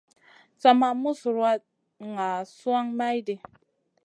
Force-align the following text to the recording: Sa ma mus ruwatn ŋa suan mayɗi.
Sa 0.61 0.69
ma 0.79 0.89
mus 1.01 1.19
ruwatn 1.35 1.69
ŋa 2.15 2.27
suan 2.57 2.85
mayɗi. 2.97 3.35